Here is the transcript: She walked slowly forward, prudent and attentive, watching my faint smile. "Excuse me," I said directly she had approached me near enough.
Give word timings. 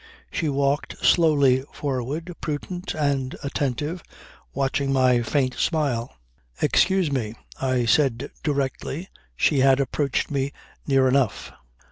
She 0.31 0.49
walked 0.49 0.97
slowly 1.05 1.61
forward, 1.73 2.33
prudent 2.41 2.95
and 2.95 3.35
attentive, 3.43 4.01
watching 4.51 4.91
my 4.91 5.21
faint 5.21 5.53
smile. 5.53 6.15
"Excuse 6.59 7.11
me," 7.11 7.35
I 7.61 7.85
said 7.85 8.31
directly 8.41 9.09
she 9.35 9.59
had 9.59 9.79
approached 9.79 10.31
me 10.31 10.53
near 10.87 11.07
enough. 11.07 11.51